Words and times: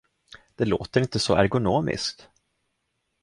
Det 0.55 0.65
låter 0.65 1.01
inte 1.01 1.19
så 1.19 1.35
ergonomiskt? 1.35 2.29